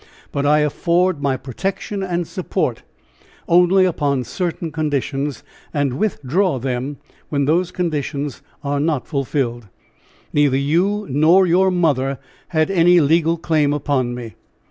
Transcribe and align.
But 0.31 0.47
I 0.47 0.61
afford 0.61 1.21
my 1.21 1.37
protection 1.37 2.01
and 2.01 2.27
support 2.27 2.81
only 3.47 3.85
upon 3.85 4.23
certain 4.23 4.71
conditions, 4.71 5.43
and 5.75 5.99
withdraw 5.99 6.57
them 6.57 6.97
when 7.29 7.45
those 7.45 7.69
conditions 7.69 8.41
are 8.63 8.79
not 8.79 9.07
fulfilled! 9.07 9.67
Neither 10.33 10.57
you 10.57 11.05
nor 11.07 11.45
your 11.45 11.69
mother 11.69 12.17
had 12.47 12.71
any 12.71 12.99
legal 12.99 13.37
claim 13.37 13.73
upon 13.73 14.15
me. 14.15 14.33